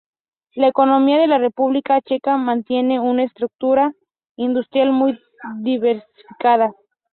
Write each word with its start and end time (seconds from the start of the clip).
La 0.55 0.65
economía 0.67 1.19
de 1.19 1.27
la 1.27 1.37
República 1.37 2.01
Checa 2.01 2.35
mantiene 2.35 2.99
una 2.99 3.21
estructura 3.21 3.93
industrial 4.35 4.91
muy 4.91 5.19
diversificada. 5.59 6.73